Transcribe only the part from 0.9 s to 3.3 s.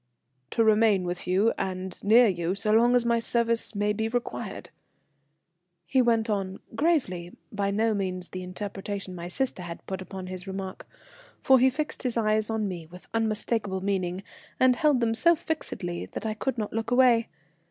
with you and near you so long as my